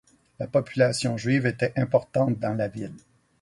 La 0.39 0.47
population 0.47 1.15
juive 1.15 1.45
était 1.45 1.73
importante 1.75 2.39
dans 2.39 2.55
la 2.55 2.67
ville. 2.67 2.95